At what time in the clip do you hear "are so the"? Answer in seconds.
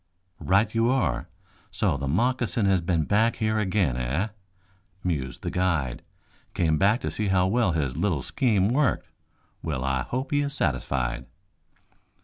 0.89-2.07